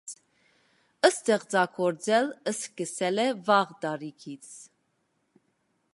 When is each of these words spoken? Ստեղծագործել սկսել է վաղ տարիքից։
Ստեղծագործել 1.09 2.31
սկսել 2.53 3.23
է 3.27 3.29
վաղ 3.51 3.77
տարիքից։ 3.85 4.51